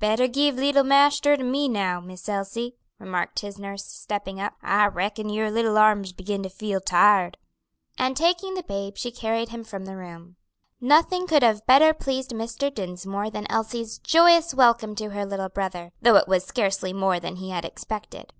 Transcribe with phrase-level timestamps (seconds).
[0.00, 4.88] "Better give little marster to me now, Miss Elsie," remarked his nurse, stepping up, "I
[4.88, 7.38] reckon your little arms begin to feel tired."
[7.96, 10.34] And taking the babe she carried him from the room.
[10.80, 12.74] Nothing could have better pleased Mr.
[12.74, 17.36] Dinsmore than Elsie's joyous welcome to her little brother; though it was scarcely more than
[17.36, 18.32] he had expected.